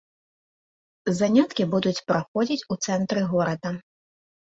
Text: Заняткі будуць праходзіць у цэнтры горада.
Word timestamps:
Заняткі 1.19 1.63
будуць 1.75 2.03
праходзіць 2.09 2.67
у 2.73 2.81
цэнтры 2.89 3.19
горада. 3.33 3.69